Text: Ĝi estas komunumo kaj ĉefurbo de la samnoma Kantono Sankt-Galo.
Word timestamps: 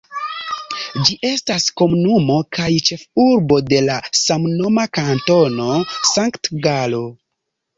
Ĝi 1.09 1.17
estas 1.27 1.67
komunumo 1.81 2.37
kaj 2.57 2.69
ĉefurbo 2.89 3.59
de 3.75 3.83
la 3.91 3.99
samnoma 4.23 4.87
Kantono 4.99 5.69
Sankt-Galo. 6.15 7.05